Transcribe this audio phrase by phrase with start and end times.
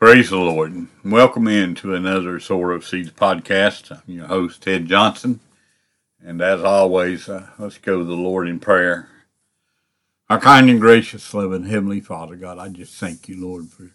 [0.00, 0.86] Praise the Lord.
[1.04, 3.90] Welcome into another Sower of Seeds podcast.
[3.90, 5.40] I'm your host, Ted Johnson.
[6.24, 9.10] And as always, uh, let's go to the Lord in prayer.
[10.30, 13.90] Our kind and gracious, loving Heavenly Father, God, I just thank you, Lord, for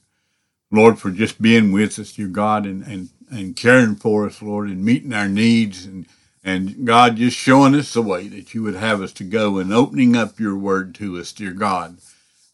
[0.69, 4.69] Lord, for just being with us, dear God, and, and, and caring for us, Lord,
[4.69, 6.05] and meeting our needs and
[6.43, 9.73] and God just showing us the way that you would have us to go and
[9.73, 11.97] opening up your word to us, dear God.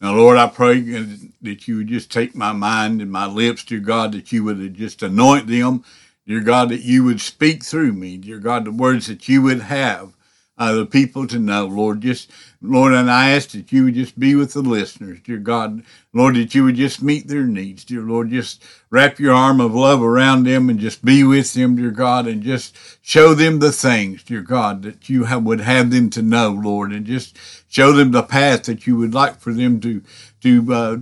[0.02, 3.78] Now, Lord, I pray that you would just take my mind and my lips, dear
[3.78, 5.84] God, that you would just anoint them,
[6.26, 9.60] dear God, that you would speak through me, dear God, the words that you would
[9.60, 10.12] have
[10.58, 12.00] uh, the people to know, Lord.
[12.02, 12.30] Just,
[12.60, 15.82] Lord, and I ask that you would just be with the listeners, dear God.
[16.12, 18.30] Lord, that you would just meet their needs, dear Lord.
[18.30, 22.26] Just wrap your arm of love around them and just be with them, dear God,
[22.26, 26.22] and just show them the things, dear God, that you have, would have them to
[26.22, 30.02] know, Lord, and just show them the path that you would like for them to,
[30.42, 30.96] to, uh,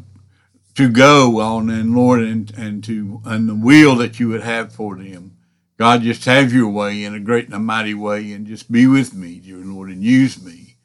[0.76, 4.72] to go on and Lord and, and to and the will that you would have
[4.72, 5.36] for them.
[5.80, 8.86] God, just have your way in a great and a mighty way and just be
[8.86, 10.76] with me, dear Lord, and use me.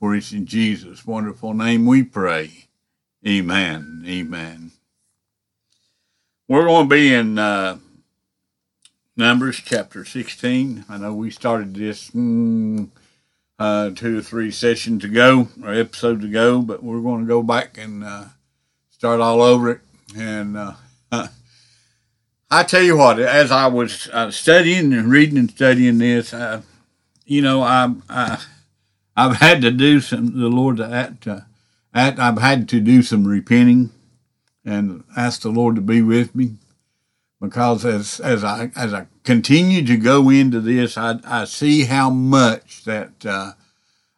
[0.00, 2.66] For it's in Jesus' wonderful name we pray.
[3.24, 4.02] Amen.
[4.04, 4.72] Amen.
[6.48, 7.78] We're going to be in uh,
[9.16, 10.84] Numbers chapter 16.
[10.88, 12.88] I know we started this mm,
[13.56, 17.78] uh, two or three sessions ago or episodes ago, but we're going to go back
[17.78, 18.24] and uh,
[18.88, 19.80] start all over it.
[20.16, 20.72] And uh,
[22.52, 26.62] I tell you what, as I was uh, studying and reading and studying this, uh,
[27.24, 28.42] you know, I, I,
[29.16, 31.42] I've had to do some, the Lord, at, uh,
[31.94, 33.90] I've had to do some repenting
[34.64, 36.56] and ask the Lord to be with me.
[37.40, 42.10] Because as, as I, as I continue to go into this, I, I see how
[42.10, 43.52] much that, uh,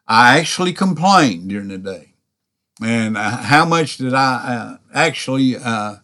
[0.07, 2.13] I actually complain during the day.
[2.83, 5.97] And uh, how much that I uh, actually, uh,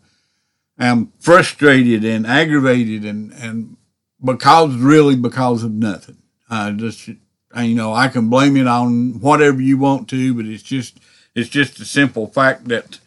[0.80, 3.77] am frustrated and aggravated and, and
[4.23, 6.17] because really because of nothing.
[6.49, 10.64] I just, you know, I can blame it on whatever you want to, but it's
[10.64, 10.99] just,
[11.36, 12.99] it's just a simple fact that,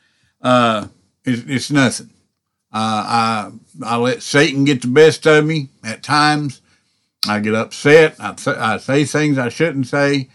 [0.43, 0.89] uh,
[1.25, 2.11] it's, it's nothing.
[2.73, 3.51] Uh, I,
[3.85, 6.61] I let Satan get the best of me at times.
[7.29, 8.17] I get upset.
[8.19, 10.29] I, th- I say things I shouldn't say.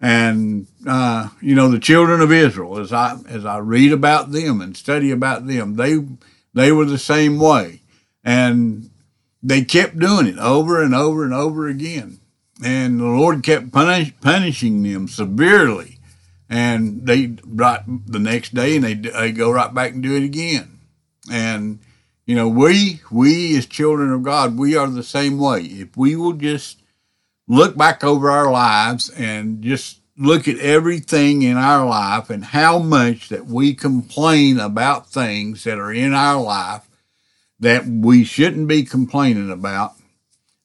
[0.00, 4.60] And, uh, you know, the children of Israel, as I, as I read about them
[4.60, 5.98] and study about them, they,
[6.58, 7.82] they were the same way.
[8.24, 8.90] And
[9.42, 12.20] they kept doing it over and over and over again.
[12.64, 15.98] And the Lord kept punish, punishing them severely.
[16.50, 20.24] And they right the next day and they, they go right back and do it
[20.24, 20.80] again.
[21.30, 21.78] And,
[22.26, 25.60] you know, we, we as children of God, we are the same way.
[25.62, 26.82] If we will just
[27.46, 32.78] look back over our lives and just look at everything in our life and how
[32.78, 36.88] much that we complain about things that are in our life
[37.60, 39.94] that we shouldn't be complaining about.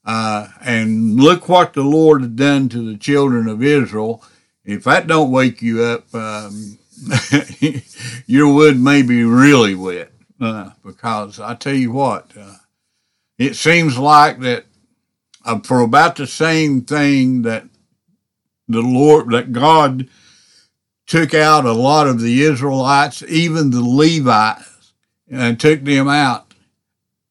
[0.06, 4.24] Uh, and look what the Lord has done to the children of Israel.
[4.66, 6.78] If that don't wake you up, um,
[8.26, 10.12] your wood may be really wet.
[10.42, 12.56] Uh, because I tell you what, uh,
[13.38, 14.66] it seems like that
[15.46, 17.66] uh, for about the same thing that
[18.68, 20.08] the Lord, that God
[21.06, 24.94] took out a lot of the Israelites, even the Levites,
[25.30, 26.54] and took them out.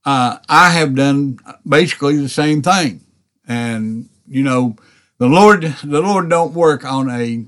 [0.04, 3.00] Uh, I have done basically the same thing.
[3.46, 4.76] And, you know,
[5.18, 7.44] the Lord, the Lord don't work on a,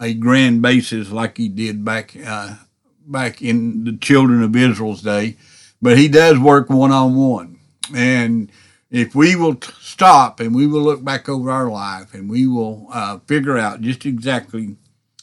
[0.00, 2.56] a grand basis like he did back, uh,
[3.06, 5.36] back in the children of Israel's day,
[5.80, 7.58] but he does work one on one.
[7.94, 8.50] And,
[8.92, 12.86] if we will stop and we will look back over our life and we will
[12.92, 14.76] uh, figure out just exactly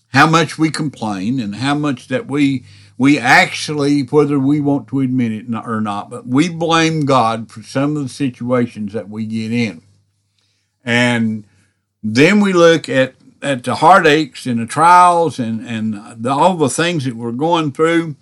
[0.07, 2.65] how much we complain and how much that we
[2.97, 7.61] we actually whether we want to admit it or not but we blame god for
[7.61, 9.83] some of the situations that we get in.
[10.83, 11.45] And
[12.01, 16.69] then we look at at the heartaches and the trials and and the, all the
[16.69, 18.15] things that we're going through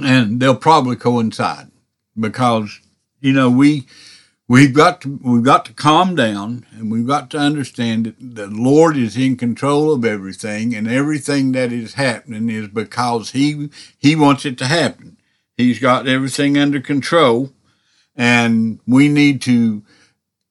[0.00, 1.70] and they'll probably coincide
[2.18, 2.80] because
[3.20, 3.86] you know we
[4.48, 8.48] we've got to we've got to calm down and we've got to understand that the
[8.48, 14.16] Lord is in control of everything and everything that is happening is because he he
[14.16, 15.16] wants it to happen.
[15.56, 17.52] He's got everything under control
[18.16, 19.82] and we need to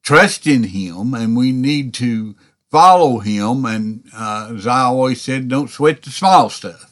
[0.03, 2.35] trust in him and we need to
[2.69, 6.87] follow him and uh, as I always said don't sweat the small stuff.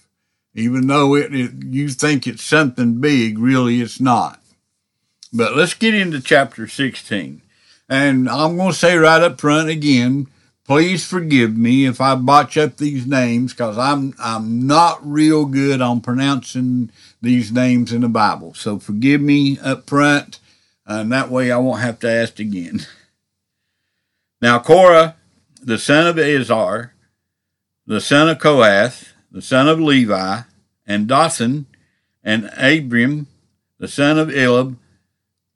[0.53, 4.38] Even though it, it you think it's something big, really it's not.
[5.31, 7.41] But let's get into chapter 16.
[7.87, 10.27] And I'm going to say right up front again,
[10.69, 15.81] please forgive me if I botch up these names because I'm I'm not real good
[15.81, 16.91] on pronouncing
[17.21, 18.53] these names in the Bible.
[18.53, 20.39] So forgive me up front,
[20.85, 22.85] and that way I won't have to ask again.
[24.41, 25.17] Now Korah,
[25.61, 26.91] the son of Izhar,
[27.85, 30.43] the son of Kohath, the son of Levi,
[30.87, 31.65] and Dathan,
[32.23, 33.27] and Abiram,
[33.79, 34.77] the son of Eliab,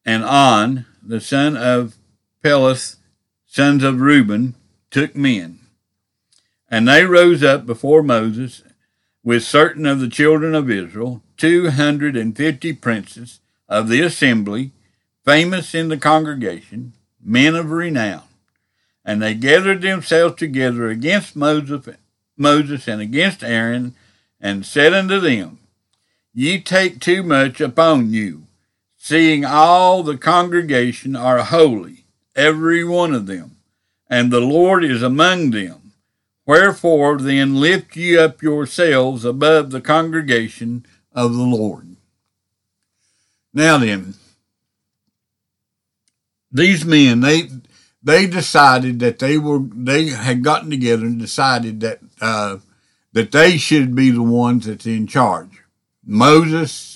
[0.06, 1.96] and On, the son of
[2.44, 2.98] Peleth,
[3.46, 4.56] sons of Reuben,
[4.92, 5.60] took men.
[6.70, 8.64] And they rose up before Moses
[9.24, 13.40] with certain of the children of Israel, two hundred and fifty princes
[13.70, 14.72] of the assembly,
[15.24, 18.24] famous in the congregation, men of renown.
[19.06, 21.88] And they gathered themselves together against Moses,
[22.38, 23.96] Moses and against Aaron,
[24.42, 25.60] and said unto them,
[26.34, 28.43] Ye take too much upon you
[29.04, 32.06] seeing all the congregation are holy,
[32.38, 33.58] every one of them,
[34.10, 35.92] and the Lord is among them.
[36.46, 41.98] Wherefore then lift ye up yourselves above the congregation of the Lord.
[43.54, 44.14] Now then,
[46.50, 47.50] these men, they
[48.02, 52.60] they decided that they were they had gotten together and decided that uh,
[53.12, 55.62] that they should be the ones that's in charge.
[56.06, 56.93] Moses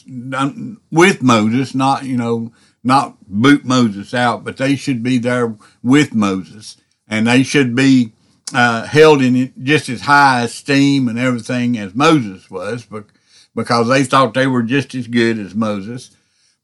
[0.92, 2.52] with Moses, not you know
[2.84, 6.78] not boot Moses out, but they should be there with Moses,
[7.08, 8.14] and they should be
[8.54, 13.06] uh, held in just as high esteem and everything as Moses was, but
[13.56, 16.12] because they thought they were just as good as Moses,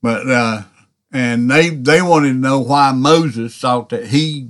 [0.02, 0.62] but uh,
[1.12, 4.50] and they they wanted to know why Moses thought that he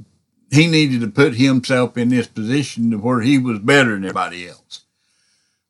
[0.52, 4.48] he needed to put himself in this position to where he was better than everybody
[4.48, 4.82] else.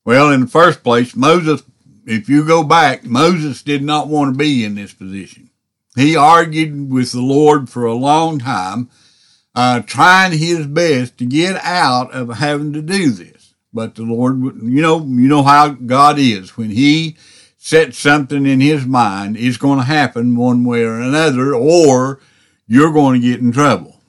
[0.04, 1.64] Well, in the first place, Moses
[2.06, 5.50] if you go back, Moses did not want to be in this position.
[5.96, 8.90] He argued with the Lord for a long time,
[9.56, 13.54] uh, trying his best to get out of having to do this.
[13.74, 16.56] But the Lord, you know, you know how God is.
[16.56, 17.18] When He
[17.58, 22.20] sets something in His mind, it's going to happen one way or another, or
[22.68, 24.00] you're going to get in trouble.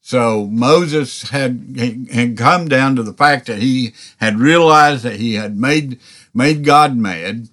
[0.00, 1.76] So Moses had
[2.12, 6.00] had come down to the fact that he had realized that he had made
[6.34, 7.48] made God mad,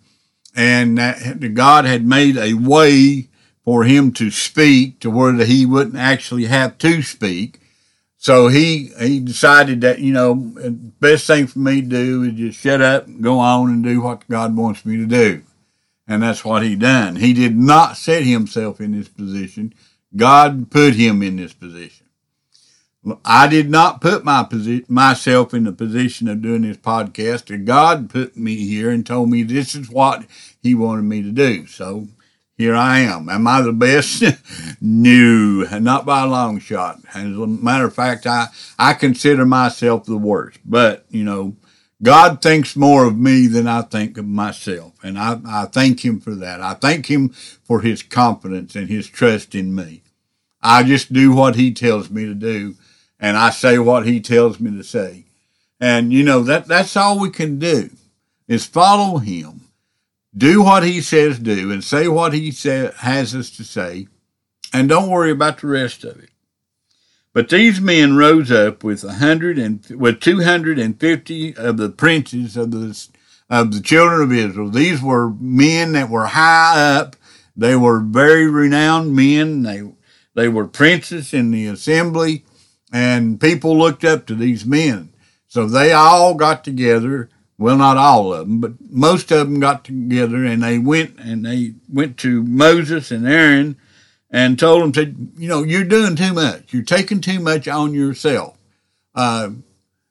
[0.56, 3.30] and that God had made a way
[3.64, 7.60] for him to speak to where he wouldn't actually have to speak.
[8.18, 10.36] So he he decided that you know
[11.00, 14.02] best thing for me to do is just shut up and go on and do
[14.02, 15.44] what God wants me to do,
[16.08, 17.18] and that's what he done.
[17.18, 19.74] He did not set himself in this position.
[20.16, 22.07] God put him in this position.
[23.24, 24.48] I did not put my
[24.88, 27.66] myself in the position of doing this podcast.
[27.66, 30.26] God put me here and told me this is what
[30.62, 31.68] He wanted me to do.
[31.68, 32.08] So
[32.58, 33.30] here I am.
[33.30, 34.24] Am I the best?
[34.82, 37.00] no, not by a long shot.
[37.14, 38.48] As a matter of fact, I,
[38.80, 40.60] I consider myself the worst.
[40.66, 41.56] But, you know,
[42.02, 44.94] God thinks more of me than I think of myself.
[45.04, 46.60] And I, I thank Him for that.
[46.62, 50.02] I thank Him for His confidence and His trust in me.
[50.62, 52.76] I just do what He tells me to do
[53.20, 55.26] and I say what he tells me to say.
[55.80, 57.92] And you know that that's all we can do
[58.48, 59.62] is follow him,
[60.36, 64.08] do what he says do, and say what he say, has us to say,
[64.74, 66.30] and don't worry about the rest of it.
[67.34, 71.78] But these men rose up with a hundred and with two hundred and fifty of
[71.78, 73.08] the princes of the
[73.50, 74.70] of the children of Israel.
[74.70, 77.16] These were men that were high up.
[77.56, 79.62] They were very renowned men.
[79.62, 79.84] They
[80.34, 82.44] they were princes in the assembly
[82.92, 85.10] and people looked up to these men.
[85.48, 87.30] So they all got together.
[87.60, 91.44] Well, not all of them, but most of them got together and they went and
[91.44, 93.78] they went to Moses and Aaron
[94.30, 96.72] and told them, said, you know, you're doing too much.
[96.72, 98.58] You're taking too much on yourself.
[99.16, 99.50] Uh,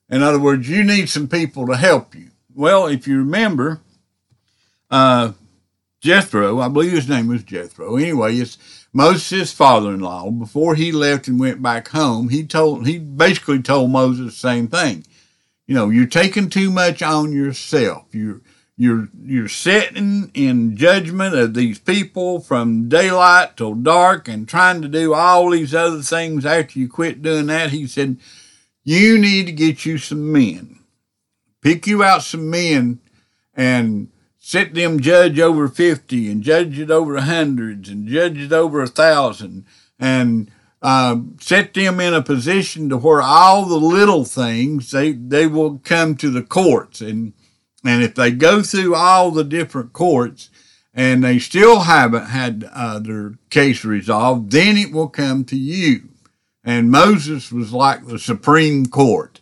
[0.09, 2.31] in other words, you need some people to help you.
[2.53, 3.79] Well, if you remember,
[4.89, 5.33] uh,
[6.01, 7.95] Jethro, I believe his name was Jethro.
[7.95, 13.61] Anyway, it's Moses' father-in-law, before he left and went back home, he told he basically
[13.61, 15.05] told Moses the same thing.
[15.67, 18.07] You know, you're taking too much on yourself.
[18.11, 18.41] You're
[18.75, 24.87] you're you're sitting in judgment of these people from daylight till dark and trying to
[24.87, 27.69] do all these other things after you quit doing that.
[27.69, 28.17] He said,
[28.83, 30.79] You need to get you some men.
[31.61, 32.99] Pick you out some men
[33.53, 34.09] and
[34.47, 38.87] sit them judge over 50 and judge it over hundreds and judge it over a
[38.87, 39.65] thousand
[39.99, 40.51] and
[40.81, 45.79] uh, set them in a position to where all the little things they they will
[45.79, 47.33] come to the courts and
[47.85, 50.49] and if they go through all the different courts
[50.93, 56.03] and they still haven't had uh, their case resolved then it will come to you
[56.63, 59.39] And Moses was like the Supreme Court.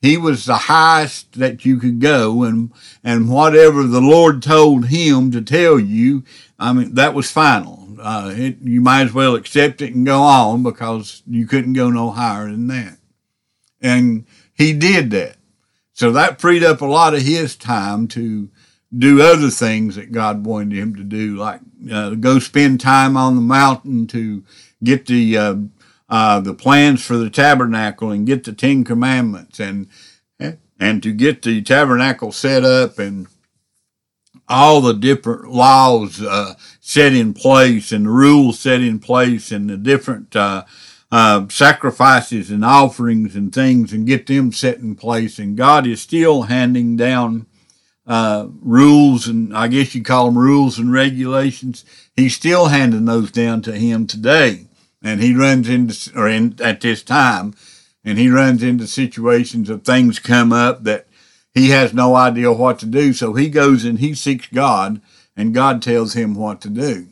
[0.00, 5.32] He was the highest that you could go and, and whatever the Lord told him
[5.32, 6.22] to tell you,
[6.58, 7.96] I mean, that was final.
[8.00, 11.90] Uh, it, you might as well accept it and go on because you couldn't go
[11.90, 12.98] no higher than that.
[13.80, 14.24] And
[14.54, 15.36] he did that.
[15.94, 18.48] So that freed up a lot of his time to
[18.96, 23.34] do other things that God wanted him to do, like uh, go spend time on
[23.34, 24.44] the mountain to
[24.82, 25.56] get the uh,
[26.08, 29.88] uh, the plans for the tabernacle and get the Ten Commandments and
[30.80, 33.26] and to get the tabernacle set up and
[34.48, 39.68] all the different laws uh, set in place and the rules set in place and
[39.68, 40.64] the different uh,
[41.10, 45.38] uh, sacrifices and offerings and things and get them set in place.
[45.38, 47.46] And God is still handing down
[48.06, 51.84] uh, rules and I guess you call them rules and regulations.
[52.16, 54.67] He's still handing those down to him today.
[55.08, 57.54] And he runs into, or in, at this time,
[58.04, 61.06] and he runs into situations of things come up that
[61.54, 63.14] he has no idea what to do.
[63.14, 65.00] So he goes and he seeks God,
[65.34, 67.06] and God tells him what to do.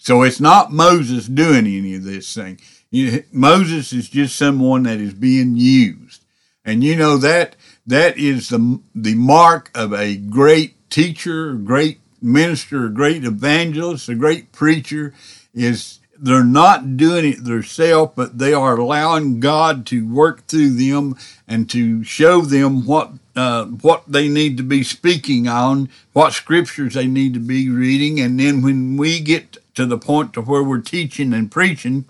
[0.00, 2.58] So it's not Moses doing any of this thing.
[2.90, 6.24] You, Moses is just someone that is being used.
[6.64, 7.54] And you know that
[7.86, 14.16] that is the the mark of a great teacher, great minister, a great evangelist, a
[14.16, 15.14] great preacher
[15.54, 21.16] is they're not doing it themselves, but they are allowing God to work through them
[21.46, 26.94] and to show them what uh, what they need to be speaking on, what scriptures
[26.94, 30.64] they need to be reading, and then when we get to the point to where
[30.64, 32.04] we're teaching and preaching,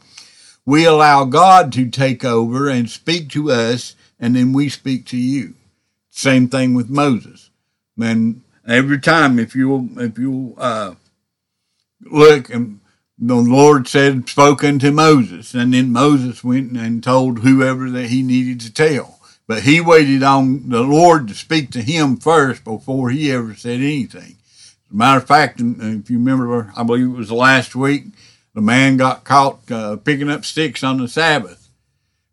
[0.64, 5.18] we allow God to take over and speak to us, and then we speak to
[5.18, 5.52] you.
[6.08, 7.50] Same thing with Moses.
[7.94, 10.94] Man, every time if you if you uh,
[12.10, 12.80] look and
[13.18, 18.22] the Lord said, spoken to Moses, and then Moses went and told whoever that he
[18.22, 19.18] needed to tell.
[19.48, 23.80] But he waited on the Lord to speak to him first before he ever said
[23.80, 24.36] anything.
[24.54, 28.04] As a matter of fact, if you remember, I believe it was last week,
[28.54, 31.70] the man got caught uh, picking up sticks on the Sabbath,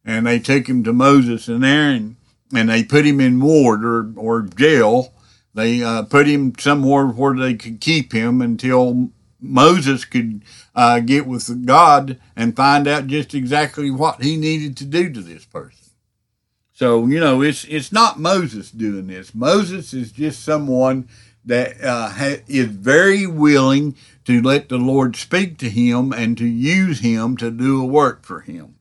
[0.03, 2.17] and they took him to Moses and Aaron,
[2.53, 5.13] and they put him in ward or, or jail.
[5.53, 10.41] They uh, put him somewhere where they could keep him until Moses could
[10.73, 15.21] uh, get with God and find out just exactly what he needed to do to
[15.21, 15.85] this person.
[16.73, 19.33] So you know, it's it's not Moses doing this.
[19.33, 21.07] Moses is just someone
[21.45, 26.45] that uh, ha- is very willing to let the Lord speak to him and to
[26.45, 28.75] use him to do a work for him.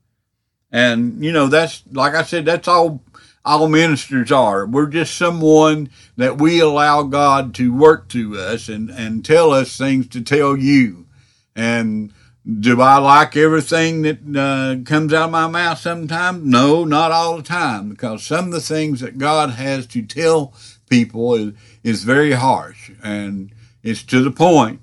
[0.73, 3.01] And you know, that's like I said, that's all
[3.45, 4.67] all ministers are.
[4.67, 9.77] We're just someone that we allow God to work to us and, and tell us
[9.77, 11.07] things to tell you.
[11.55, 12.13] And
[12.61, 16.45] do I like everything that uh, comes out of my mouth sometimes?
[16.45, 20.55] No, not all the time, because some of the things that God has to tell
[20.89, 24.81] people is, is very harsh and it's to the point.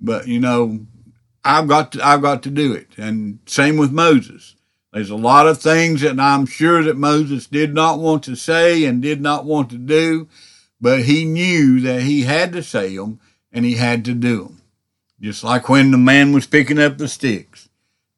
[0.00, 0.86] But you know,
[1.44, 2.88] I've got to, I've got to do it.
[2.96, 4.56] And same with Moses.
[4.92, 8.84] There's a lot of things that I'm sure that Moses did not want to say
[8.84, 10.28] and did not want to do,
[10.80, 13.20] but he knew that he had to say them
[13.52, 14.62] and he had to do them.
[15.20, 17.68] Just like when the man was picking up the sticks.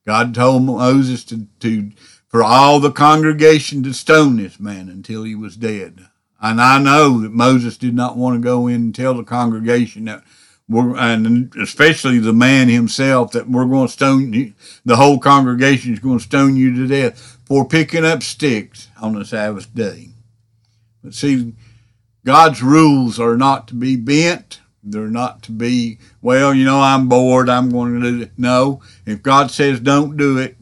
[0.07, 1.91] God told Moses to, to
[2.29, 6.07] for all the congregation to stone this man until he was dead.
[6.41, 10.07] And I know that Moses did not want to go in and tell the congregation
[10.07, 10.25] that
[10.69, 14.55] we're, and especially the man himself, that we're going to stone you,
[14.85, 19.15] the whole congregation is going to stone you to death for picking up sticks on
[19.15, 20.09] the Sabbath day.
[21.03, 21.55] But see,
[22.25, 24.61] God's rules are not to be bent.
[24.85, 27.49] They're not to be, well, you know, I'm bored.
[27.49, 28.33] I'm going to do it.
[28.37, 30.57] No, if God says don't do it,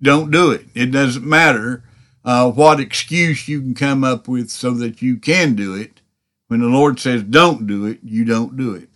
[0.00, 0.66] don't do it.
[0.74, 1.82] It doesn't matter
[2.24, 6.00] uh, what excuse you can come up with so that you can do it.
[6.48, 8.88] When the Lord says don't do it, you don't do it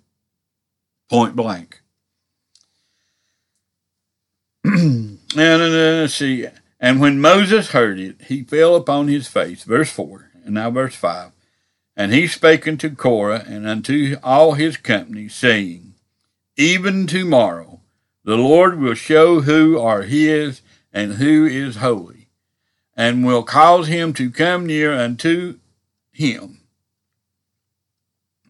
[1.11, 1.83] point blank.
[4.65, 6.47] and uh, see.
[6.79, 9.65] And when Moses heard it, he fell upon his face.
[9.65, 11.33] Verse 4, and now verse 5.
[11.97, 15.95] And he spake unto Korah and unto all his company, saying,
[16.57, 17.81] Even tomorrow
[18.25, 20.63] the Lord will show who are his
[20.93, 22.29] and who is holy,
[22.97, 25.59] and will cause him to come near unto
[26.13, 26.61] him,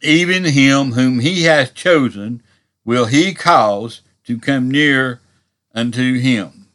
[0.02, 2.42] even him whom he hath chosen
[2.90, 5.20] will he cause to come near
[5.72, 6.66] unto him.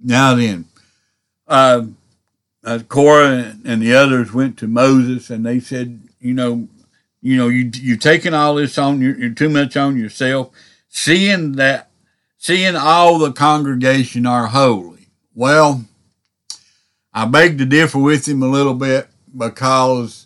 [0.00, 0.64] Now then,
[1.46, 1.86] uh,
[2.64, 6.66] uh, Korah and the others went to Moses and they said, you know,
[7.22, 10.50] you know, you you've taken all this on you're, you're too much on yourself,
[10.88, 11.88] seeing that,
[12.36, 15.06] seeing all the congregation are holy.
[15.36, 15.84] Well,
[17.12, 19.06] I beg to differ with him a little bit
[19.38, 20.23] because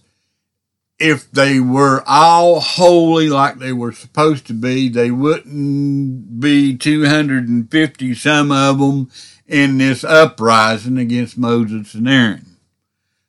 [0.99, 8.15] if they were all holy like they were supposed to be, they wouldn't be 250
[8.15, 9.11] some of them
[9.47, 12.57] in this uprising against Moses and Aaron.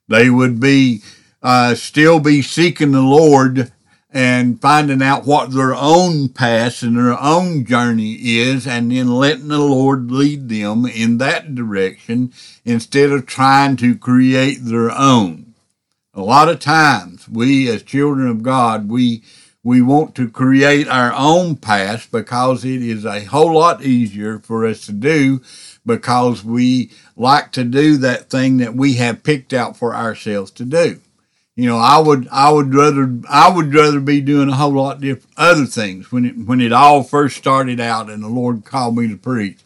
[0.07, 1.01] They would be
[1.41, 3.71] uh, still be seeking the Lord
[4.11, 9.49] and finding out what their own path and their own journey is, and then letting
[9.49, 12.33] the Lord lead them in that direction
[12.65, 15.48] instead of trying to create their own.
[16.13, 19.23] A lot of times, we as children of God, we
[19.63, 24.65] we want to create our own past because it is a whole lot easier for
[24.65, 25.41] us to do
[25.85, 30.65] because we like to do that thing that we have picked out for ourselves to
[30.65, 30.99] do
[31.59, 35.01] you know, I would I would rather I would rather be doing a whole lot
[35.01, 38.95] different other things when it when it all first started out and the Lord called
[38.95, 39.59] me to preach.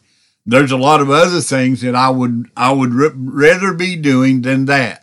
[0.44, 4.66] There's a lot of other things that I would I would rather be doing than
[4.66, 5.03] that.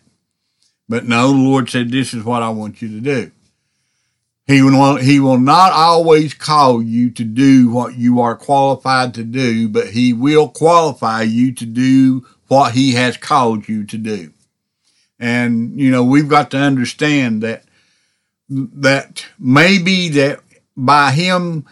[0.91, 3.31] But no, the Lord said, "This is what I want you to do."
[4.47, 9.23] He will He will not always call you to do what you are qualified to
[9.23, 14.33] do, but He will qualify you to do what He has called you to do.
[15.21, 17.63] And, you know, we've got to understand that,
[18.49, 20.41] that maybe that
[20.77, 21.67] by him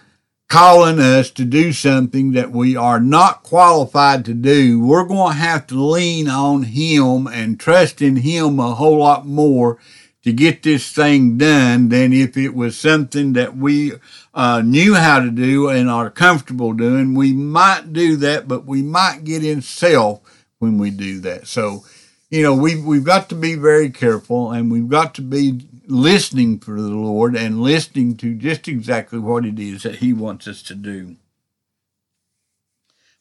[0.48, 5.38] calling us to do something that we are not qualified to do, we're going to
[5.38, 9.78] have to lean on him and trust in him a whole lot more
[10.22, 13.92] to get this thing done than if it was something that we
[14.34, 17.14] uh, knew how to do and are comfortable doing.
[17.14, 20.20] We might do that, but we might get in self
[20.58, 21.46] when we do that.
[21.46, 21.84] So,
[22.30, 26.58] you know, we've, we've got to be very careful and we've got to be listening
[26.58, 30.62] for the Lord and listening to just exactly what it is that He wants us
[30.64, 31.16] to do.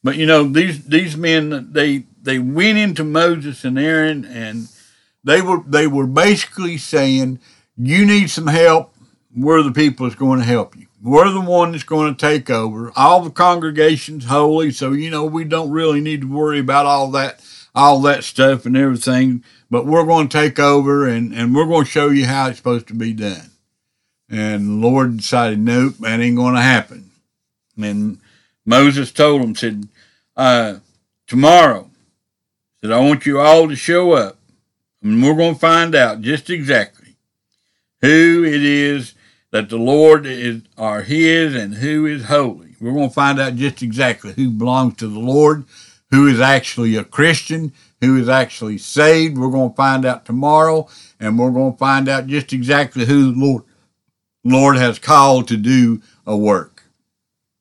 [0.04, 4.68] But you know, these these men they they went into Moses and Aaron and
[5.24, 7.40] they were they were basically saying,
[7.78, 8.94] You need some help,
[9.36, 10.88] we're the people that's going to help you.
[11.02, 12.92] We're the one that's going to take over.
[12.96, 17.12] All the congregation's holy, so you know we don't really need to worry about all
[17.12, 17.42] that
[17.78, 21.86] all that stuff and everything, but we're going to take over and, and we're going
[21.86, 23.52] to show you how it's supposed to be done.
[24.30, 27.12] And the Lord decided, nope, that ain't going to happen.
[27.80, 28.20] And
[28.66, 29.88] Moses told him, said,
[30.36, 30.78] uh,
[31.28, 31.92] tomorrow,
[32.82, 34.40] said, I want you all to show up
[35.04, 37.16] and we're going to find out just exactly
[38.02, 39.14] who it is
[39.52, 42.76] that the Lord is are his and who is holy.
[42.82, 45.66] We're going to find out just exactly who belongs to the Lord
[46.10, 49.38] who is actually a Christian, who is actually saved.
[49.38, 50.88] We're going to find out tomorrow,
[51.20, 53.64] and we're going to find out just exactly who the Lord,
[54.44, 56.84] Lord has called to do a work.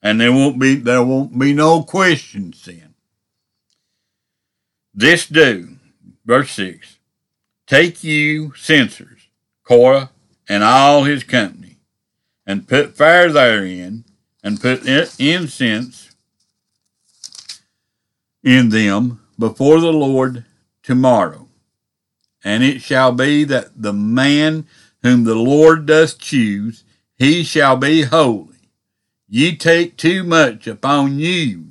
[0.03, 2.95] And there won't be there won't be no questions then.
[4.95, 5.77] This do,
[6.25, 6.99] verse six,
[7.67, 9.29] take you censers,
[9.65, 10.11] Korah,
[10.49, 11.79] and all his company,
[12.47, 14.05] and put fire therein,
[14.45, 14.87] and put
[15.19, 16.06] incense
[18.47, 20.45] in them before the Lord
[20.83, 21.49] tomorrow.
[22.45, 24.67] And it shall be that the man
[25.03, 26.85] whom the Lord doth choose,
[27.19, 28.55] he shall be holy.
[29.29, 31.71] Ye take too much upon you,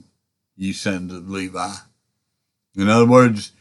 [0.57, 1.75] ye sons of Levi.
[2.75, 3.53] In other words,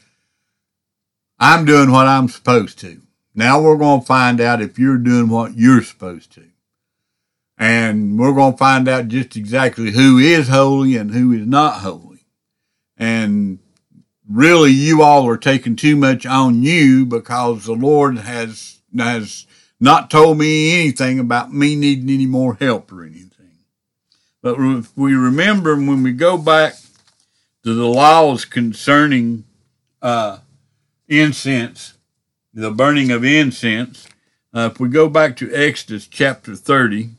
[1.38, 3.00] I'm doing what I'm supposed to.
[3.33, 6.42] Now we're going to find out if you're doing what you're supposed to.
[7.57, 11.81] And we're going to find out just exactly who is holy and who is not
[11.81, 12.03] holy.
[12.96, 13.59] And
[14.28, 19.46] really, you all are taking too much on you because the Lord has, has
[19.80, 23.30] not told me anything about me needing any more help or anything.
[24.42, 26.74] But if we remember when we go back
[27.64, 29.44] to the laws concerning
[30.02, 30.38] uh,
[31.09, 31.94] incense,
[32.52, 34.07] the burning of incense,
[34.54, 37.11] uh, if we go back to Exodus chapter 30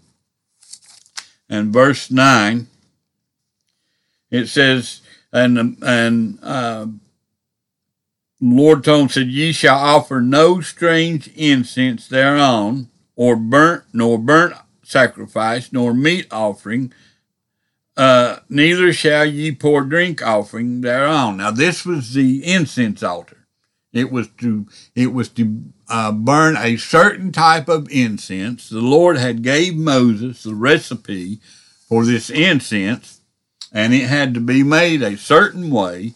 [1.50, 2.68] and verse 9,
[4.32, 5.02] it says,
[5.36, 6.88] and and uh,
[8.42, 15.74] Lord told said, Ye shall offer no strange incense thereon, or burnt, nor burnt sacrifice,
[15.74, 16.94] nor meat offering,
[17.98, 21.38] uh, neither shall ye pour drink offering thereon.
[21.38, 23.48] Now this was the incense altar.
[23.94, 28.70] It was to it was to uh, burn a certain type of incense.
[28.70, 31.40] The Lord had gave Moses the recipe
[31.88, 33.22] for this incense,
[33.76, 36.14] and it had to be made a certain way.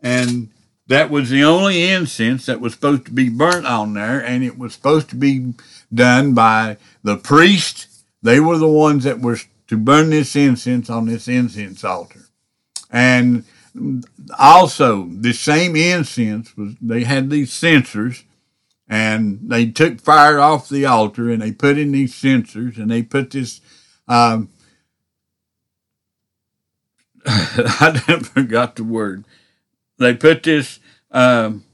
[0.00, 0.48] And
[0.86, 4.58] that was the only incense that was supposed to be burnt on there, and it
[4.58, 5.52] was supposed to be
[5.92, 7.86] done by the priest.
[8.22, 12.22] They were the ones that were to burn this incense on this incense altar.
[12.90, 13.44] And
[14.38, 18.24] also the same incense was they had these censers
[18.88, 23.02] and they took fire off the altar and they put in these censers and they
[23.02, 23.60] put this
[24.08, 24.50] um,
[27.26, 29.24] I forgot the word.
[29.98, 30.80] They put this
[31.10, 31.64] um,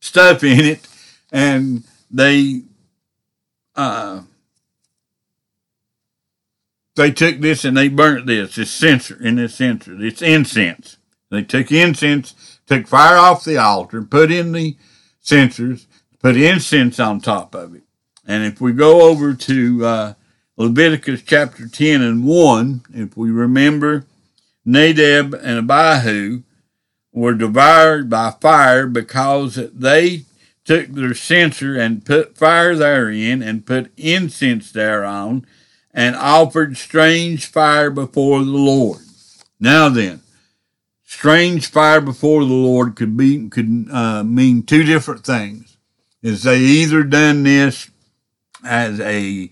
[0.00, 0.86] stuff in it,
[1.30, 2.62] and they
[3.76, 4.22] uh,
[6.96, 8.54] they took this and they burnt this.
[8.54, 9.96] This censer in this censer.
[10.00, 10.96] It's incense.
[11.30, 14.76] They took incense, took fire off the altar, put in the
[15.20, 15.86] censers,
[16.20, 17.82] put incense on top of it.
[18.26, 20.14] And if we go over to uh,
[20.56, 24.06] Leviticus chapter 10 and 1, if we remember,
[24.64, 26.42] Nadab and Abihu
[27.12, 30.24] were devoured by fire because they
[30.64, 35.46] took their censer and put fire therein and put incense thereon
[35.92, 39.02] and offered strange fire before the Lord.
[39.60, 40.22] Now then,
[41.04, 45.76] strange fire before the Lord could be could uh, mean two different things.
[46.22, 47.90] Is they either done this
[48.64, 49.50] as a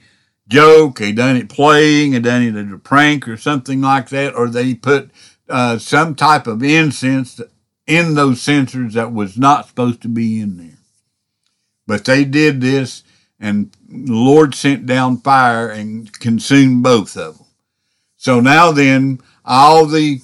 [0.53, 4.35] joke, he done it playing, he done it as a prank or something like that,
[4.35, 5.11] or they put
[5.49, 7.41] uh, some type of incense
[7.87, 10.79] in those censers that was not supposed to be in there.
[11.87, 13.03] But they did this,
[13.41, 17.47] and the Lord sent down fire and consumed both of them.
[18.17, 20.21] So now then, all the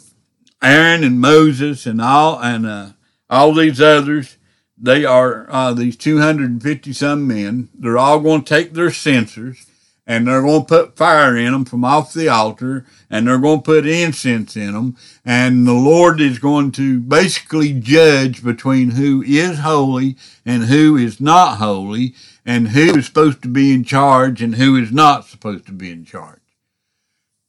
[0.63, 2.91] Aaron and Moses and all and uh,
[3.31, 4.37] all these others,
[4.77, 7.71] they are uh, these 250 some men.
[7.75, 9.68] They're all going to take their censers
[10.09, 13.59] and they're going to put fire in them from off the altar and they're going
[13.59, 14.97] to put incense in them.
[15.23, 20.17] And the Lord is going to basically judge between who is holy
[20.47, 22.15] and who is not holy
[22.47, 25.93] and who is supposed to be in charge and who is not supposed to be
[25.93, 26.41] in charge.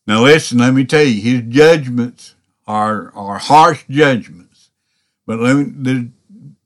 [0.06, 2.36] Now listen, let me tell you, his judgments
[2.68, 4.70] are, are harsh judgments.
[5.26, 6.10] But let me, the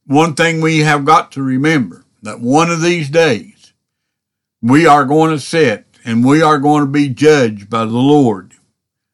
[0.07, 3.52] one thing we have got to remember that one of these days
[4.63, 8.53] we are going to sit and we are going to be judged by the Lord.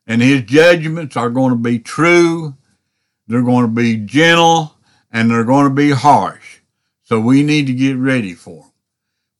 [0.05, 2.55] And his judgments are going to be true,
[3.27, 4.77] they're going to be gentle,
[5.11, 6.59] and they're going to be harsh.
[7.01, 8.71] So we need to get ready for them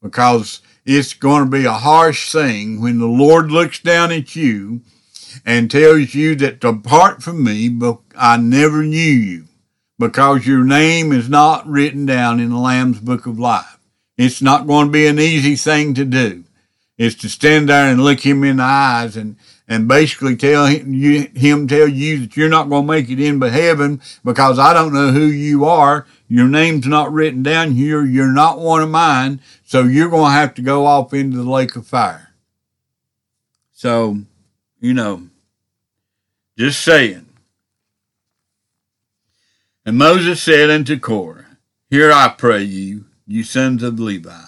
[0.02, 4.82] because it's going to be a harsh thing when the Lord looks down at you
[5.45, 9.45] and tells you that depart from me, but I never knew you
[10.00, 13.79] because your name is not written down in the Lamb's book of life.
[14.20, 16.44] It's not going to be an easy thing to do.
[16.98, 20.94] It's to stand there and look him in the eyes and, and basically tell him,
[20.94, 24.74] you, him tell you that you're not going to make it into heaven because I
[24.74, 26.06] don't know who you are.
[26.28, 28.04] Your name's not written down here.
[28.04, 29.40] You're not one of mine.
[29.64, 32.34] So you're going to have to go off into the lake of fire.
[33.72, 34.18] So,
[34.82, 35.30] you know,
[36.58, 37.26] just saying.
[39.86, 41.46] And Moses said unto Korah,
[41.90, 44.42] Here I pray you, you sons of Levi.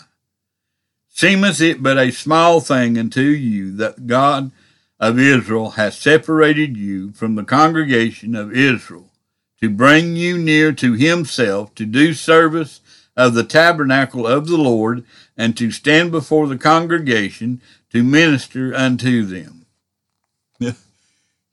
[1.08, 4.52] Seemeth it but a small thing unto you that God
[5.00, 9.12] of Israel hath separated you from the congregation of Israel
[9.60, 12.82] to bring you near to himself to do service
[13.16, 15.06] of the tabernacle of the Lord
[15.38, 19.66] and to stand before the congregation to minister unto them.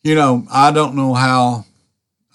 [0.05, 1.67] You know, I don't know how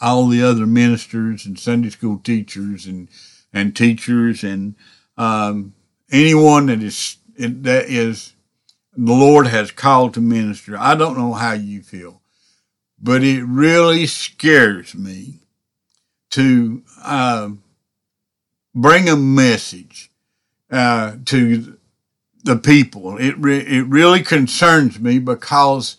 [0.02, 3.08] all the other ministers and Sunday school teachers and
[3.54, 4.76] and teachers and
[5.18, 5.74] um,
[6.12, 8.34] anyone that is that is
[8.96, 10.78] the Lord has called to minister.
[10.78, 12.22] I don't know how you feel,
[13.02, 15.40] but it really scares me
[16.32, 17.50] to uh,
[18.74, 20.12] bring a message
[20.72, 21.78] uh, to
[22.44, 23.18] the people.
[23.18, 25.98] It re- it really concerns me because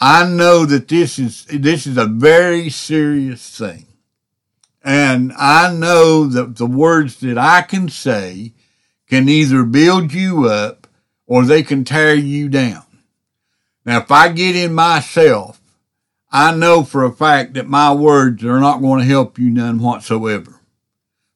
[0.00, 3.86] I know that this is this is a very serious thing.
[4.84, 8.52] And I know that the words that I can say
[9.08, 10.86] can either build you up
[11.26, 12.84] or they can tear you down.
[13.86, 15.60] Now, if I get in myself,
[16.30, 19.78] I know for a fact that my words are not going to help you none
[19.78, 20.60] whatsoever.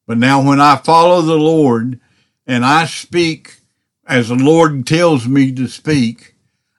[0.07, 2.01] But now when I follow the Lord
[2.47, 3.61] and I speak
[4.07, 6.35] as the Lord tells me to speak,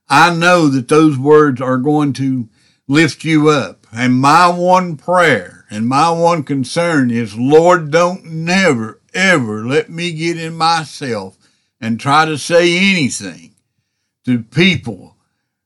[0.08, 2.50] I know that those words are going to
[2.88, 3.88] lift you up.
[3.92, 10.12] And my one prayer and my one concern is, Lord, don't never, ever let me
[10.14, 11.38] get in myself
[11.80, 13.54] and try to say anything
[14.26, 15.16] to people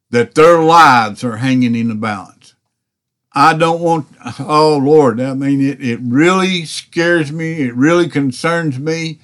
[0.10, 2.54] that their lives are hanging in the balance.
[3.32, 4.08] I don't want,
[4.40, 7.62] oh Lord, I mean, it, it really scares me.
[7.62, 9.20] It really concerns me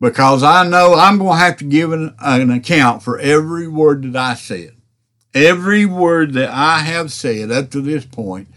[0.00, 4.04] because I know I'm going to have to give an, an account for every word
[4.04, 4.74] that I said.
[5.34, 8.48] Every word that I have said up to this point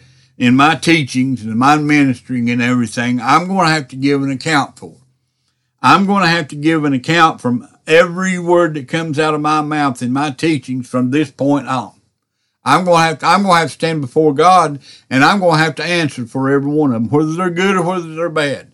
[0.41, 4.31] in my teachings and my ministering and everything, I'm going to have to give an
[4.31, 4.95] account for.
[5.83, 9.41] I'm going to have to give an account from every word that comes out of
[9.41, 11.93] my mouth in my teachings from this point on.
[12.65, 14.79] I'm going to have to, I'm going to have to stand before God
[15.11, 17.75] and I'm going to have to answer for every one of them, whether they're good
[17.75, 18.71] or whether they're bad.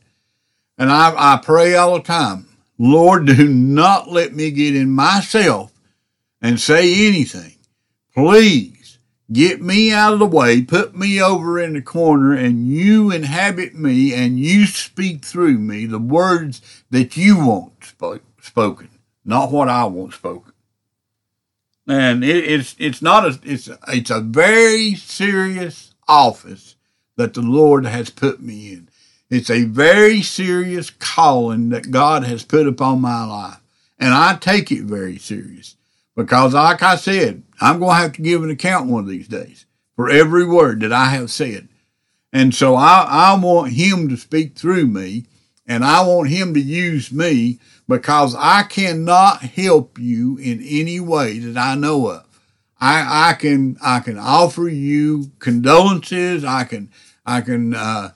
[0.77, 2.47] And I, I pray all the time,
[2.79, 5.73] Lord, do not let me get in myself
[6.41, 7.55] and say anything.
[8.13, 8.76] Please
[9.31, 13.75] get me out of the way, put me over in the corner, and you inhabit
[13.75, 18.89] me and you speak through me the words that you want spoke, spoken,
[19.25, 20.53] not what I want spoken.
[21.87, 26.75] And it, it's it's not a it's it's a very serious office
[27.15, 28.89] that the Lord has put me in.
[29.29, 33.59] It's a very serious calling that God has put upon my life.
[33.99, 35.76] And I take it very serious
[36.17, 39.27] because, like I said, I'm going to have to give an account one of these
[39.27, 41.69] days for every word that I have said.
[42.33, 45.25] And so I, I want Him to speak through me
[45.67, 51.37] and I want Him to use me because I cannot help you in any way
[51.37, 52.25] that I know of.
[52.81, 56.43] I, I can, I can offer you condolences.
[56.43, 56.91] I can,
[57.27, 58.09] I can, uh,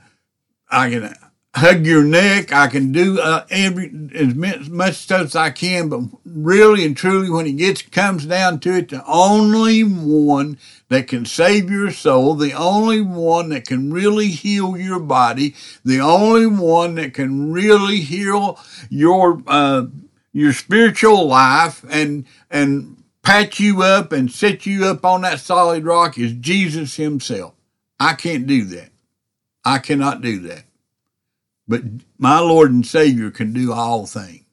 [0.71, 1.13] I can
[1.53, 2.53] hug your neck.
[2.53, 7.29] I can do uh, every as much stuff as I can, but really and truly,
[7.29, 10.57] when it gets comes down to it, the only one
[10.89, 15.99] that can save your soul, the only one that can really heal your body, the
[15.99, 18.59] only one that can really heal
[18.89, 19.85] your uh,
[20.33, 25.83] your spiritual life and and pat you up and set you up on that solid
[25.83, 27.53] rock is Jesus Himself.
[27.99, 28.89] I can't do that.
[29.63, 30.63] I cannot do that.
[31.67, 31.83] But
[32.17, 34.45] my Lord and Savior can do all things.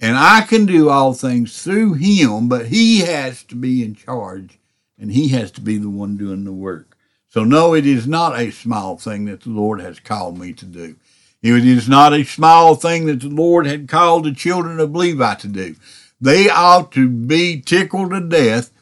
[0.00, 4.58] And I can do all things through him, but he has to be in charge
[4.98, 6.96] and he has to be the one doing the work.
[7.28, 10.64] So no, it is not a small thing that the Lord has called me to
[10.64, 10.96] do.
[11.42, 15.34] It is not a small thing that the Lord had called the children of Levi
[15.34, 15.76] to do.
[16.20, 18.72] They ought to be tickled to death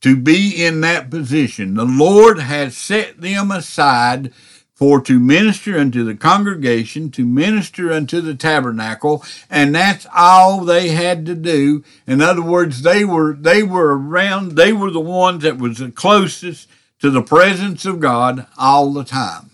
[0.00, 1.74] to be in that position.
[1.74, 4.32] The Lord has set them aside
[4.76, 10.88] for to minister unto the congregation, to minister unto the tabernacle, and that's all they
[10.88, 11.82] had to do.
[12.06, 15.90] In other words, they were they were around, they were the ones that was the
[15.90, 16.68] closest
[17.00, 19.50] to the presence of God all the time.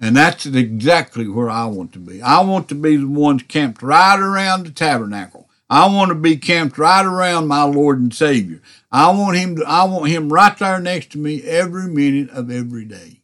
[0.00, 2.22] And that's exactly where I want to be.
[2.22, 5.48] I want to be the ones camped right around the tabernacle.
[5.68, 8.62] I want to be camped right around my Lord and Savior.
[8.92, 12.52] I want him to, I want him right there next to me every minute of
[12.52, 13.17] every day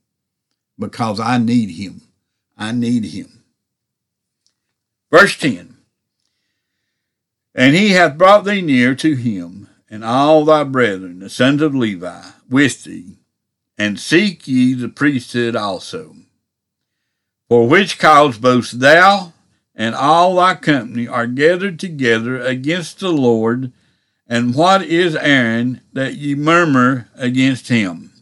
[0.79, 2.03] because I need him.
[2.57, 3.45] I need him.
[5.11, 5.77] Verse 10
[7.55, 11.75] And he hath brought thee near to him, and all thy brethren, the sons of
[11.75, 13.19] Levi, with thee,
[13.79, 16.17] and seek ye the priesthood also.
[17.49, 19.33] For which cause both thou
[19.75, 23.73] and all thy company are gathered together against the Lord,
[24.27, 28.13] and what is Aaron that ye murmur against him?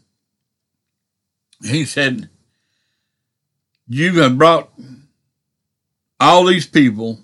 [1.63, 2.29] He said,
[3.93, 4.69] you have brought
[6.19, 7.19] all these people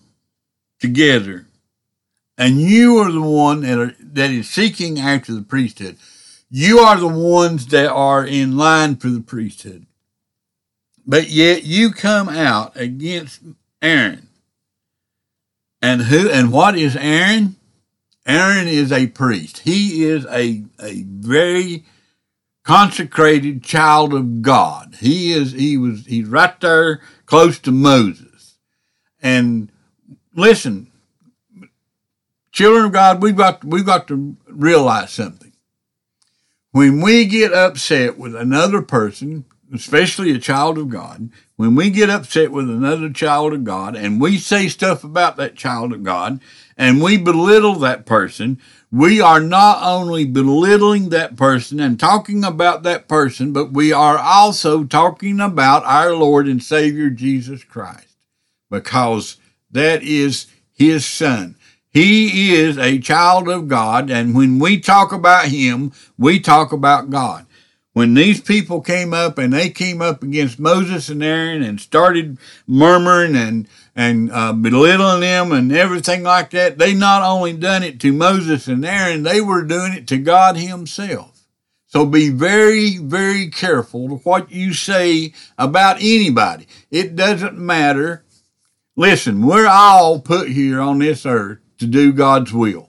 [0.79, 1.45] together,
[2.37, 5.97] and you are the one that are that is seeking after the priesthood.
[6.49, 9.85] You are the ones that are in line for the priesthood.
[11.05, 13.41] But yet you come out against
[13.81, 14.27] Aaron.
[15.81, 17.55] And who and what is Aaron?
[18.25, 19.59] Aaron is a priest.
[19.59, 21.85] He is a, a very
[22.69, 24.95] consecrated child of God.
[24.99, 28.57] He is, he was, he's right there close to Moses.
[29.23, 29.71] And
[30.35, 30.91] listen,
[32.51, 35.51] children of God, we've got, we've got to realize something.
[36.69, 42.11] When we get upset with another person, especially a child of God, when we get
[42.11, 46.39] upset with another child of God and we say stuff about that child of God
[46.77, 52.83] and we belittle that person, we are not only belittling that person and talking about
[52.83, 58.17] that person, but we are also talking about our Lord and Savior Jesus Christ
[58.69, 59.37] because
[59.71, 61.55] that is his son.
[61.91, 67.09] He is a child of God, and when we talk about him, we talk about
[67.09, 67.47] God.
[67.99, 72.37] When these people came up and they came up against Moses and Aaron and started
[72.65, 76.77] murmuring and and uh, belittling them and everything like that.
[76.77, 80.55] They not only done it to Moses and Aaron, they were doing it to God
[80.55, 81.45] Himself.
[81.87, 86.67] So be very, very careful to what you say about anybody.
[86.89, 88.23] It doesn't matter.
[88.95, 92.88] Listen, we're all put here on this earth to do God's will.